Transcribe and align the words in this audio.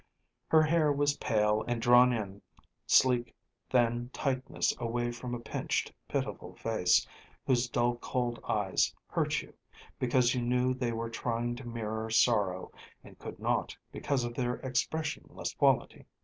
Her 0.47 0.63
hair 0.63 0.91
was 0.91 1.17
pale 1.17 1.63
and 1.67 1.79
drawn 1.79 2.11
in 2.11 2.41
sleek, 2.87 3.35
thin 3.69 4.09
tightness 4.11 4.75
away 4.79 5.11
from 5.11 5.35
a 5.35 5.39
pinched, 5.39 5.93
pitiful 6.07 6.55
face, 6.55 7.05
whose 7.45 7.69
dull 7.69 7.97
cold 7.97 8.43
eyes 8.49 8.95
hurt 9.05 9.43
you, 9.43 9.53
because 9.99 10.33
you 10.33 10.41
knew 10.41 10.73
they 10.73 10.91
were 10.91 11.11
trying 11.11 11.55
to 11.57 11.67
mirror 11.67 12.09
sorrow, 12.09 12.71
and 13.03 13.19
could 13.19 13.37
not 13.39 13.77
because 13.91 14.23
of 14.23 14.33
their 14.33 14.55
expressionless 14.61 15.53
quality. 15.53 16.07